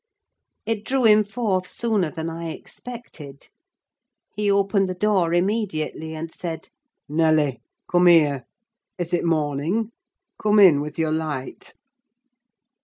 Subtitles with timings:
[0.65, 3.49] It drew him forth sooner than I expected.
[4.33, 9.91] He opened the door immediately, and said—"Nelly, come here—is it morning?
[10.41, 11.75] Come in with your light."